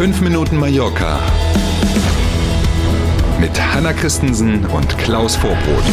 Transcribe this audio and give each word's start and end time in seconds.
5 0.00 0.22
Minuten 0.22 0.56
Mallorca 0.56 1.20
mit 3.38 3.50
Hanna 3.60 3.92
Christensen 3.92 4.64
und 4.64 4.96
Klaus 4.96 5.36
Vorbrot. 5.36 5.84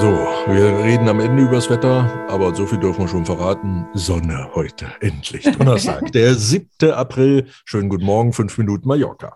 So, 0.00 0.08
wir 0.50 0.82
reden 0.82 1.06
am 1.10 1.20
Ende 1.20 1.42
übers 1.42 1.68
Wetter, 1.68 2.10
aber 2.30 2.54
so 2.54 2.64
viel 2.64 2.78
dürfen 2.78 3.02
wir 3.02 3.08
schon 3.08 3.26
verraten. 3.26 3.88
Sonne 3.92 4.48
heute, 4.54 4.86
endlich. 5.00 5.44
Donnerstag, 5.44 6.12
der 6.12 6.34
7. 6.34 6.92
April. 6.92 7.48
Schönen 7.66 7.90
guten 7.90 8.06
Morgen, 8.06 8.32
5 8.32 8.56
Minuten 8.56 8.88
Mallorca. 8.88 9.34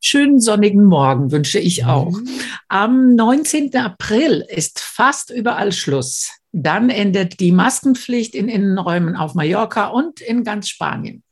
Schönen 0.00 0.40
sonnigen 0.40 0.84
Morgen 0.84 1.30
wünsche 1.30 1.58
ich 1.58 1.84
auch. 1.84 2.12
Mhm. 2.12 2.28
Am 2.68 3.14
19. 3.14 3.76
April 3.76 4.44
ist 4.48 4.80
fast 4.80 5.30
überall 5.30 5.72
Schluss. 5.72 6.30
Dann 6.52 6.90
endet 6.90 7.38
die 7.38 7.52
Maskenpflicht 7.52 8.34
in 8.34 8.48
Innenräumen 8.48 9.16
auf 9.16 9.34
Mallorca 9.34 9.88
und 9.88 10.20
in 10.20 10.42
ganz 10.42 10.68
Spanien. 10.68 11.22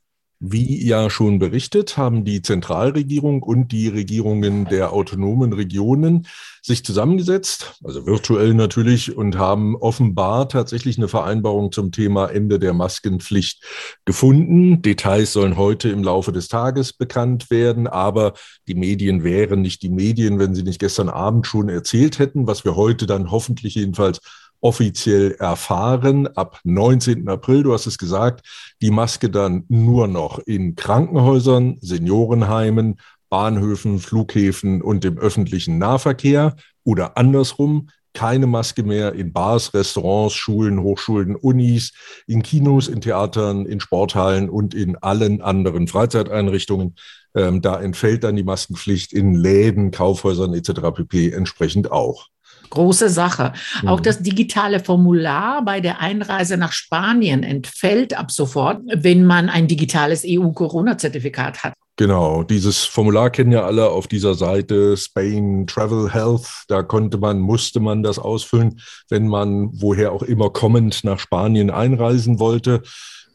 Wie 0.41 0.87
ja 0.87 1.11
schon 1.11 1.41
berichtet, 1.41 1.97
haben 1.97 2.25
die 2.25 2.43
Zentralregierung 2.43 3.43
und 3.43 3.73
die 3.73 3.89
Regierungen 3.89 4.67
der 4.67 4.93
autonomen 4.93 5.53
Regionen 5.53 6.29
sich 6.63 6.85
zusammengesetzt, 6.85 7.75
also 7.83 8.07
virtuell 8.07 8.55
natürlich, 8.55 9.17
und 9.17 9.37
haben 9.37 9.75
offenbar 9.75 10.49
tatsächlich 10.49 10.97
eine 10.97 11.09
Vereinbarung 11.09 11.73
zum 11.73 11.91
Thema 11.91 12.27
Ende 12.27 12.61
der 12.61 12.73
Maskenpflicht 12.73 13.65
gefunden. 14.05 14.81
Details 14.81 15.33
sollen 15.33 15.57
heute 15.57 15.89
im 15.89 16.05
Laufe 16.05 16.31
des 16.31 16.47
Tages 16.47 16.93
bekannt 16.93 17.51
werden, 17.51 17.89
aber 17.89 18.35
die 18.69 18.77
Medien 18.77 19.25
wären 19.25 19.61
nicht 19.61 19.83
die 19.83 19.91
Medien, 19.91 20.39
wenn 20.39 20.55
sie 20.55 20.63
nicht 20.63 20.79
gestern 20.79 21.09
Abend 21.09 21.49
schon 21.49 21.69
erzählt 21.69 22.21
hätten, 22.21 22.47
was 22.47 22.65
wir 22.65 22.77
heute 22.77 23.07
dann 23.07 23.33
hoffentlich 23.33 23.75
jedenfalls 23.75 24.21
offiziell 24.61 25.33
erfahren. 25.33 26.27
Ab 26.27 26.61
19. 26.65 27.29
April, 27.29 27.63
du 27.63 27.73
hast 27.73 27.87
es 27.87 27.99
gesagt, 27.99 28.47
die 28.83 28.91
Maske 28.91 29.31
dann 29.31 29.65
nur 29.69 30.09
noch 30.09 30.39
in 30.41 30.75
Krankenhäusern, 30.75 31.79
Seniorenheimen, 31.81 32.97
Bahnhöfen, 33.29 33.99
Flughäfen 33.99 34.83
und 34.83 35.05
dem 35.05 35.19
öffentlichen 35.19 35.79
Nahverkehr 35.79 36.57
oder 36.85 37.17
andersrum. 37.17 37.91
Keine 38.15 38.47
Maske 38.47 38.83
mehr 38.83 39.13
in 39.13 39.33
Bars, 39.33 39.75
Restaurants, 39.75 40.35
Schulen, 40.35 40.83
Hochschulen, 40.83 41.37
Unis, 41.37 41.93
in 42.27 42.43
Kinos, 42.43 42.89
in 42.89 43.01
Theatern, 43.01 43.67
in 43.67 43.81
Sporthallen 43.81 44.49
und 44.49 44.75
in 44.75 44.97
allen 44.97 45.41
anderen 45.43 45.87
Freizeiteinrichtungen. 45.87 46.97
Ähm, 47.35 47.61
da 47.61 47.81
entfällt 47.81 48.25
dann 48.25 48.35
die 48.35 48.43
Maskenpflicht 48.43 49.13
in 49.13 49.35
Läden, 49.35 49.91
Kaufhäusern 49.91 50.55
etc. 50.55 50.81
pp. 50.95 51.31
entsprechend 51.31 51.93
auch. 51.93 52.29
Große 52.71 53.09
Sache. 53.09 53.53
Mhm. 53.83 53.89
Auch 53.89 54.01
das 54.01 54.23
digitale 54.23 54.81
Formular 54.81 55.65
bei 55.65 55.81
der 55.81 56.01
Einreise 56.01 56.57
nach 56.57 56.73
Spanien 56.73 57.43
entfällt 57.43 58.19
ab 58.19 58.31
sofort, 58.31 58.83
wenn 58.87 59.25
man 59.25 59.49
ein 59.49 59.67
digitales 59.67 60.25
EU-Corona-Zertifikat 60.27 61.65
hat. 61.65 61.75
Genau, 61.99 62.45
dieses 62.45 62.85
Formular 62.85 63.29
kennen 63.29 63.51
ja 63.51 63.67
alle 63.67 63.91
auf 63.91 64.07
dieser 64.07 64.37
Seite 64.37 64.97
Spain 64.97 65.67
Travel 65.67 66.09
Health. 66.09 66.47
Da 66.69 66.85
konnte 66.85 67.19
man, 67.19 67.41
musste 67.41 67.81
man 67.81 68.05
das 68.05 68.21
ausfüllen, 68.21 68.81
wenn 69.09 69.27
man 69.27 69.71
woher 69.73 70.13
auch 70.13 70.23
immer 70.23 70.51
kommend 70.51 71.03
nach 71.03 71.19
Spanien 71.19 71.71
einreisen 71.71 72.39
wollte. 72.39 72.83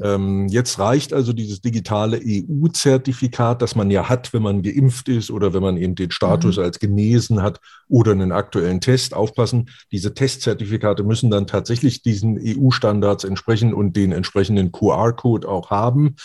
Ähm, 0.01 0.47
jetzt 0.47 0.79
reicht 0.79 1.11
also 1.11 1.33
dieses 1.33 1.59
digitale 1.59 2.21
EU-Zertifikat, 2.25 3.61
das 3.61 3.75
man 3.75 3.91
ja 3.91 4.07
hat, 4.07 4.33
wenn 4.33 4.43
man 4.43 4.61
geimpft 4.61 5.09
ist 5.09 5.29
oder 5.29 5.53
wenn 5.53 5.61
man 5.61 5.75
eben 5.75 5.95
den 5.95 6.11
Status 6.11 6.55
mhm. 6.55 6.63
als 6.63 6.79
genesen 6.79 7.41
hat 7.41 7.59
oder 7.89 8.13
einen 8.13 8.31
aktuellen 8.31 8.79
Test. 8.79 9.13
Aufpassen, 9.13 9.71
diese 9.91 10.13
Testzertifikate 10.13 11.03
müssen 11.03 11.29
dann 11.29 11.47
tatsächlich 11.47 12.01
diesen 12.01 12.39
EU-Standards 12.41 13.25
entsprechen 13.25 13.73
und 13.73 13.97
den 13.97 14.13
entsprechenden 14.13 14.71
QR-Code 14.71 15.49
auch 15.49 15.69
haben. 15.69 16.15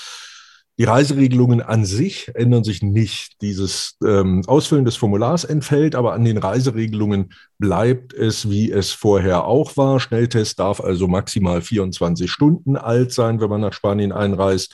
Die 0.79 0.84
Reiseregelungen 0.84 1.61
an 1.61 1.84
sich 1.84 2.31
ändern 2.37 2.62
sich 2.62 2.83
nicht. 2.83 3.43
Dieses 3.43 3.97
ähm, 4.05 4.44
Ausfüllen 4.47 4.84
des 4.84 4.94
Formulars 4.94 5.43
entfällt, 5.43 5.97
aber 5.97 6.12
an 6.12 6.25
den 6.25 6.39
Reiseregelungen 6.39 7.33
bleibt 7.59 8.15
es, 8.15 8.49
wie 8.49 8.71
es 8.71 8.93
vorher 8.93 9.44
auch 9.44 9.77
war. 9.77 9.99
Schnelltest 9.99 10.61
darf 10.61 10.81
also 10.81 11.09
maximal 11.09 11.62
24 11.62 12.31
Stunden 12.31 12.77
alt 12.77 13.12
sein, 13.12 13.41
wenn 13.41 13.50
man 13.50 13.61
nach 13.61 13.72
Spanien 13.72 14.12
einreist. 14.12 14.72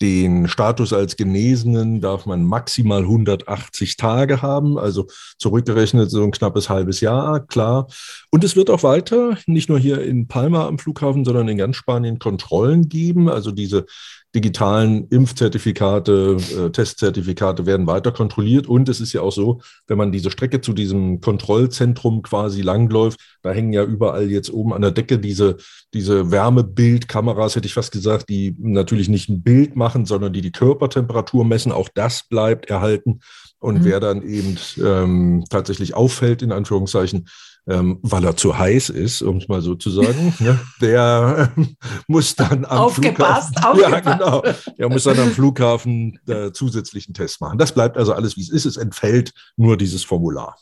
Den 0.00 0.48
Status 0.48 0.92
als 0.92 1.16
Genesenen 1.16 2.00
darf 2.00 2.24
man 2.26 2.44
maximal 2.44 3.02
180 3.02 3.96
Tage 3.96 4.42
haben, 4.42 4.76
also 4.76 5.06
zurückgerechnet 5.38 6.10
so 6.10 6.24
ein 6.24 6.32
knappes 6.32 6.68
halbes 6.70 7.00
Jahr, 7.00 7.46
klar. 7.46 7.86
Und 8.30 8.42
es 8.42 8.56
wird 8.56 8.68
auch 8.68 8.82
weiter, 8.82 9.36
nicht 9.46 9.68
nur 9.68 9.78
hier 9.78 10.02
in 10.02 10.26
Palma 10.26 10.66
am 10.66 10.78
Flughafen, 10.78 11.24
sondern 11.24 11.46
in 11.46 11.58
ganz 11.58 11.76
Spanien 11.76 12.18
Kontrollen 12.18 12.88
geben. 12.88 13.28
Also 13.28 13.52
diese 13.52 13.86
digitalen 14.34 15.08
Impfzertifikate, 15.08 16.38
äh, 16.58 16.70
Testzertifikate 16.70 17.66
werden 17.66 17.86
weiter 17.86 18.12
kontrolliert. 18.12 18.66
Und 18.66 18.88
es 18.88 19.00
ist 19.00 19.12
ja 19.12 19.20
auch 19.20 19.32
so, 19.32 19.60
wenn 19.86 19.98
man 19.98 20.10
diese 20.10 20.30
Strecke 20.30 20.60
zu 20.60 20.72
diesem 20.72 21.20
Kontrollzentrum 21.20 22.22
quasi 22.22 22.62
langläuft, 22.62 23.20
da 23.42 23.50
hängen 23.52 23.72
ja 23.72 23.84
überall 23.84 24.30
jetzt 24.30 24.50
oben 24.50 24.72
an 24.72 24.82
der 24.82 24.90
Decke 24.90 25.18
diese, 25.18 25.56
diese 25.92 26.30
Wärmebildkameras, 26.30 27.56
hätte 27.56 27.66
ich 27.66 27.74
fast 27.74 27.92
gesagt, 27.92 28.30
die 28.30 28.56
natürlich 28.58 29.08
nicht 29.08 29.28
ein 29.28 29.42
Bild 29.42 29.76
machen, 29.76 30.06
sondern 30.06 30.32
die 30.32 30.40
die 30.40 30.52
Körpertemperatur 30.52 31.44
messen. 31.44 31.72
Auch 31.72 31.90
das 31.92 32.26
bleibt 32.26 32.70
erhalten. 32.70 33.20
Und 33.58 33.80
mhm. 33.80 33.84
wer 33.84 34.00
dann 34.00 34.22
eben 34.22 34.56
ähm, 34.82 35.44
tatsächlich 35.50 35.94
auffällt, 35.94 36.42
in 36.42 36.52
Anführungszeichen, 36.52 37.28
ähm, 37.68 37.98
weil 38.02 38.24
er 38.24 38.36
zu 38.36 38.58
heiß 38.58 38.88
ist, 38.88 39.22
um 39.22 39.36
es 39.36 39.48
mal 39.48 39.62
so 39.62 39.74
zu 39.74 39.90
sagen, 39.90 40.34
ne, 40.40 40.58
der 40.80 41.52
äh, 41.56 41.62
muss 42.08 42.34
dann 42.34 42.64
am 42.64 42.78
aufgepasst, 42.78 43.58
Flughafen, 43.58 43.84
aufgepasst. 43.84 44.04
ja 44.06 44.16
genau, 44.16 44.42
der 44.78 44.88
muss 44.88 45.04
dann 45.04 45.18
am 45.20 45.30
Flughafen 45.30 46.18
äh, 46.26 46.52
zusätzlichen 46.52 47.14
Test 47.14 47.40
machen. 47.40 47.58
Das 47.58 47.72
bleibt 47.72 47.96
also 47.96 48.12
alles, 48.12 48.36
wie 48.36 48.42
es 48.42 48.48
ist. 48.48 48.64
Es 48.64 48.76
entfällt 48.76 49.32
nur 49.56 49.76
dieses 49.76 50.02
Formular. 50.04 50.56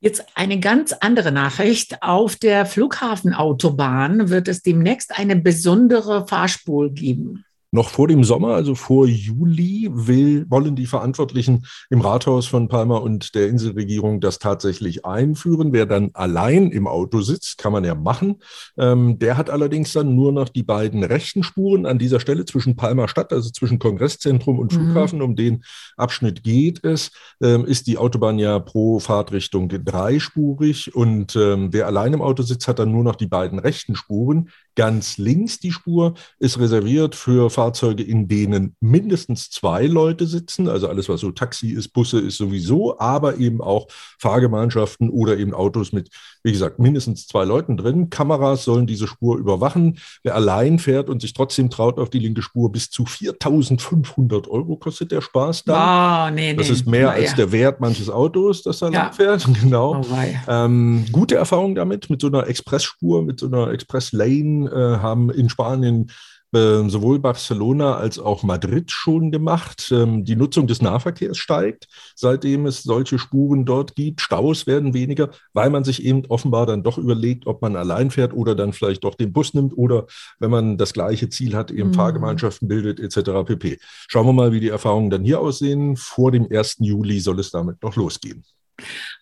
Jetzt 0.00 0.24
eine 0.34 0.60
ganz 0.60 0.92
andere 0.92 1.32
Nachricht. 1.32 2.02
Auf 2.02 2.36
der 2.36 2.66
Flughafenautobahn 2.66 4.28
wird 4.28 4.46
es 4.46 4.62
demnächst 4.62 5.18
eine 5.18 5.34
besondere 5.34 6.26
Fahrspur 6.26 6.90
geben. 6.90 7.44
Noch 7.70 7.90
vor 7.90 8.08
dem 8.08 8.24
Sommer, 8.24 8.54
also 8.54 8.74
vor 8.74 9.06
Juli, 9.06 9.90
will, 9.92 10.46
wollen 10.48 10.74
die 10.74 10.86
Verantwortlichen 10.86 11.66
im 11.90 12.00
Rathaus 12.00 12.46
von 12.46 12.68
Palma 12.68 12.96
und 12.96 13.34
der 13.34 13.48
Inselregierung 13.48 14.20
das 14.20 14.38
tatsächlich 14.38 15.04
einführen. 15.04 15.72
Wer 15.72 15.84
dann 15.84 16.10
allein 16.14 16.70
im 16.70 16.86
Auto 16.86 17.20
sitzt, 17.20 17.58
kann 17.58 17.72
man 17.72 17.84
ja 17.84 17.94
machen. 17.94 18.36
Ähm, 18.78 19.18
der 19.18 19.36
hat 19.36 19.50
allerdings 19.50 19.92
dann 19.92 20.14
nur 20.14 20.32
noch 20.32 20.48
die 20.48 20.62
beiden 20.62 21.04
rechten 21.04 21.42
Spuren 21.42 21.84
an 21.84 21.98
dieser 21.98 22.20
Stelle 22.20 22.46
zwischen 22.46 22.74
Palma 22.74 23.06
Stadt, 23.06 23.34
also 23.34 23.50
zwischen 23.50 23.78
Kongresszentrum 23.78 24.58
und 24.58 24.72
mhm. 24.72 24.76
Flughafen. 24.76 25.18
Mhm. 25.18 25.24
Um 25.24 25.36
den 25.36 25.64
Abschnitt 25.98 26.42
geht 26.42 26.82
es. 26.84 27.10
Ähm, 27.42 27.66
ist 27.66 27.86
die 27.86 27.98
Autobahn 27.98 28.38
ja 28.38 28.58
pro 28.60 28.98
Fahrtrichtung 28.98 29.68
dreispurig 29.68 30.94
und 30.94 31.36
ähm, 31.36 31.68
wer 31.72 31.86
allein 31.86 32.14
im 32.14 32.22
Auto 32.22 32.42
sitzt, 32.42 32.66
hat 32.66 32.78
dann 32.78 32.92
nur 32.92 33.04
noch 33.04 33.16
die 33.16 33.26
beiden 33.26 33.58
rechten 33.58 33.94
Spuren. 33.94 34.48
Ganz 34.74 35.18
links 35.18 35.58
die 35.58 35.72
Spur 35.72 36.14
ist 36.38 36.58
reserviert 36.58 37.14
für 37.14 37.50
Fahrzeuge, 37.58 38.04
in 38.04 38.28
denen 38.28 38.76
mindestens 38.78 39.50
zwei 39.50 39.86
Leute 39.86 40.28
sitzen. 40.28 40.68
Also 40.68 40.86
alles, 40.86 41.08
was 41.08 41.22
so 41.22 41.32
Taxi 41.32 41.70
ist, 41.70 41.88
Busse 41.88 42.20
ist 42.20 42.36
sowieso, 42.36 43.00
aber 43.00 43.38
eben 43.38 43.60
auch 43.60 43.88
Fahrgemeinschaften 44.20 45.10
oder 45.10 45.36
eben 45.38 45.54
Autos 45.54 45.90
mit, 45.90 46.08
wie 46.44 46.52
gesagt, 46.52 46.78
mindestens 46.78 47.26
zwei 47.26 47.44
Leuten 47.44 47.76
drin. 47.76 48.10
Kameras 48.10 48.62
sollen 48.62 48.86
diese 48.86 49.08
Spur 49.08 49.38
überwachen. 49.38 49.98
Wer 50.22 50.36
allein 50.36 50.78
fährt 50.78 51.10
und 51.10 51.20
sich 51.20 51.32
trotzdem 51.32 51.68
traut 51.68 51.98
auf 51.98 52.10
die 52.10 52.20
linke 52.20 52.42
Spur, 52.42 52.70
bis 52.70 52.90
zu 52.90 53.02
4.500 53.02 54.46
Euro 54.46 54.76
kostet 54.76 55.10
der 55.10 55.20
Spaß 55.20 55.64
da. 55.64 56.28
Oh, 56.28 56.30
nee, 56.32 56.54
das 56.54 56.68
nee. 56.68 56.74
ist 56.74 56.86
mehr 56.86 57.10
als 57.10 57.30
ja. 57.30 57.36
der 57.38 57.50
Wert 57.50 57.80
manches 57.80 58.08
Autos, 58.08 58.62
das 58.62 58.78
da 58.78 58.88
ja. 58.88 59.02
lang 59.02 59.12
fährt. 59.12 59.48
Genau. 59.60 60.00
Oh, 60.00 60.16
ähm, 60.46 61.06
gute 61.10 61.34
Erfahrung 61.34 61.74
damit, 61.74 62.08
mit 62.08 62.20
so 62.20 62.28
einer 62.28 62.46
Expressspur, 62.46 63.24
mit 63.24 63.40
so 63.40 63.46
einer 63.46 63.72
Express-Lane 63.72 64.70
äh, 64.70 65.02
haben 65.02 65.30
in 65.30 65.48
Spanien 65.48 66.12
äh, 66.54 66.88
sowohl 66.88 67.18
Barcelona 67.18 67.96
als 67.96 68.18
auch 68.18 68.42
Madrid 68.42 68.90
schon 68.90 69.30
gemacht. 69.30 69.90
Ähm, 69.92 70.24
die 70.24 70.36
Nutzung 70.36 70.66
des 70.66 70.80
Nahverkehrs 70.80 71.36
steigt, 71.36 71.88
seitdem 72.14 72.66
es 72.66 72.82
solche 72.82 73.18
Spuren 73.18 73.64
dort 73.64 73.94
gibt. 73.94 74.20
Staus 74.20 74.66
werden 74.66 74.94
weniger, 74.94 75.30
weil 75.52 75.68
man 75.70 75.84
sich 75.84 76.04
eben 76.04 76.24
offenbar 76.26 76.66
dann 76.66 76.82
doch 76.82 76.96
überlegt, 76.96 77.46
ob 77.46 77.60
man 77.60 77.76
allein 77.76 78.10
fährt 78.10 78.32
oder 78.32 78.54
dann 78.54 78.72
vielleicht 78.72 79.04
doch 79.04 79.14
den 79.14 79.32
Bus 79.32 79.52
nimmt 79.52 79.76
oder 79.76 80.06
wenn 80.38 80.50
man 80.50 80.78
das 80.78 80.92
gleiche 80.92 81.28
Ziel 81.28 81.54
hat, 81.54 81.70
eben 81.70 81.90
mhm. 81.90 81.94
Fahrgemeinschaften 81.94 82.66
bildet 82.66 82.98
etc. 82.98 83.44
pp. 83.44 83.78
Schauen 84.08 84.26
wir 84.26 84.32
mal, 84.32 84.52
wie 84.52 84.60
die 84.60 84.68
Erfahrungen 84.68 85.10
dann 85.10 85.24
hier 85.24 85.40
aussehen. 85.40 85.96
Vor 85.96 86.32
dem 86.32 86.46
1. 86.50 86.76
Juli 86.80 87.20
soll 87.20 87.40
es 87.40 87.50
damit 87.50 87.82
noch 87.82 87.96
losgehen. 87.96 88.42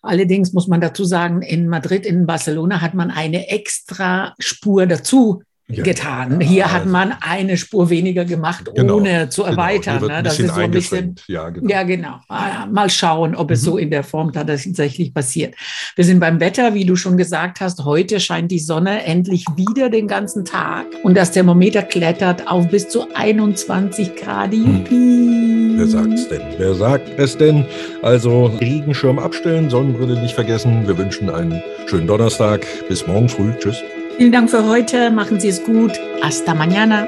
Allerdings 0.01 0.53
muss 0.53 0.67
man 0.67 0.81
dazu 0.81 1.03
sagen, 1.03 1.41
in 1.41 1.67
Madrid, 1.67 2.05
in 2.05 2.25
Barcelona 2.25 2.79
hat 2.81 2.93
man 2.93 3.11
eine 3.11 3.49
extra 3.49 4.35
Spur 4.39 4.85
dazu 4.85 5.41
ja, 5.69 5.83
getan. 5.83 6.39
Hier 6.39 6.59
ja, 6.59 6.71
hat 6.71 6.85
man 6.85 7.13
eine 7.19 7.57
Spur 7.57 7.89
weniger 7.89 8.23
gemacht, 8.23 8.69
genau, 8.73 8.97
ohne 8.97 9.29
zu 9.29 9.43
genau. 9.43 9.53
erweitern. 9.53 9.99
Genau. 9.99 10.13
Ne? 10.13 10.23
Das 10.23 10.39
ist 10.39 10.55
so 10.55 10.61
ein 10.61 10.71
bisschen. 10.71 11.15
Ja, 11.27 11.49
genau. 11.49 11.69
Ja, 11.69 11.83
genau. 11.83 12.19
Ah, 12.29 12.65
mal 12.71 12.89
schauen, 12.89 13.35
ob 13.35 13.51
es 13.51 13.61
mhm. 13.61 13.65
so 13.65 13.77
in 13.77 13.91
der 13.91 14.03
Form 14.03 14.31
tatsächlich 14.31 15.13
passiert. 15.13 15.55
Wir 15.95 16.05
sind 16.05 16.19
beim 16.19 16.39
Wetter, 16.39 16.73
wie 16.73 16.85
du 16.85 16.95
schon 16.95 17.17
gesagt 17.17 17.59
hast. 17.59 17.83
Heute 17.83 18.21
scheint 18.21 18.49
die 18.51 18.59
Sonne 18.59 19.03
endlich 19.03 19.45
wieder 19.55 19.89
den 19.89 20.07
ganzen 20.07 20.45
Tag 20.45 20.85
und 21.03 21.17
das 21.17 21.31
Thermometer 21.31 21.83
klettert 21.83 22.47
auf 22.47 22.69
bis 22.69 22.87
zu 22.87 23.05
21 23.13 24.15
Grad. 24.15 24.53
Hm. 24.53 25.75
Wer 25.77 25.87
sagt 25.87 26.13
es 26.13 26.29
denn? 26.29 26.41
Wer 26.57 26.73
sagt 26.75 27.09
es 27.19 27.37
denn? 27.37 27.65
Also 28.01 28.45
Regenschirm 28.45 29.19
abstellen, 29.19 29.69
Sonnenbrille 29.69 30.19
nicht 30.21 30.33
vergessen. 30.33 30.87
Wir 30.87 30.97
wünschen 30.97 31.29
einen 31.29 31.61
schönen 31.87 32.07
Donnerstag. 32.07 32.65
Bis 32.87 33.05
morgen 33.05 33.27
früh. 33.27 33.51
Tschüss. 33.59 33.83
Vielen 34.17 34.31
Dank 34.31 34.49
für 34.49 34.65
heute. 34.65 35.11
Machen 35.11 35.39
Sie 35.39 35.49
es 35.49 35.63
gut. 35.63 35.91
Hasta 36.21 36.55
mañana. 36.55 37.07